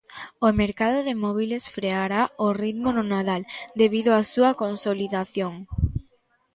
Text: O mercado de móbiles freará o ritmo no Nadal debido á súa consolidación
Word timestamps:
O 0.47 0.49
mercado 0.61 0.97
de 1.07 1.13
móbiles 1.23 1.63
freará 1.75 2.21
o 2.45 2.47
ritmo 2.61 2.89
no 2.93 3.03
Nadal 3.13 3.41
debido 3.81 4.09
á 4.19 4.21
súa 4.33 4.51
consolidación 4.63 5.53